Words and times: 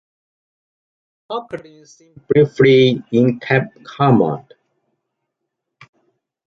Hulkling 1.29 1.81
is 1.83 1.93
seen 1.93 2.15
briefly 2.27 3.03
in 3.11 3.39
Camp 3.39 3.71
Hammond. 3.99 4.51